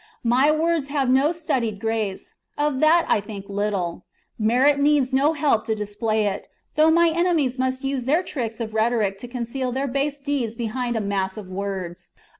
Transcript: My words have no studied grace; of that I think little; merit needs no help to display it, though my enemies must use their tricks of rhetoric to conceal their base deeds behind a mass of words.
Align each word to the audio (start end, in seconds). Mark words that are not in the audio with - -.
My 0.23 0.49
words 0.49 0.87
have 0.87 1.11
no 1.11 1.31
studied 1.31 1.79
grace; 1.79 2.33
of 2.57 2.79
that 2.79 3.05
I 3.07 3.21
think 3.21 3.45
little; 3.47 4.07
merit 4.39 4.79
needs 4.79 5.13
no 5.13 5.33
help 5.33 5.63
to 5.65 5.75
display 5.75 6.25
it, 6.25 6.47
though 6.73 6.89
my 6.89 7.09
enemies 7.09 7.59
must 7.59 7.83
use 7.83 8.05
their 8.05 8.23
tricks 8.23 8.59
of 8.59 8.73
rhetoric 8.73 9.19
to 9.19 9.27
conceal 9.27 9.71
their 9.71 9.87
base 9.87 10.19
deeds 10.19 10.55
behind 10.55 10.95
a 10.95 11.01
mass 11.01 11.37
of 11.37 11.49
words. 11.49 12.13